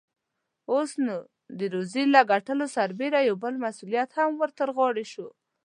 [0.71, 1.17] اوس، نو
[1.57, 5.27] د روزۍ له ګټلو سربېره يو بل مسئوليت هم ور ترغاړې شو.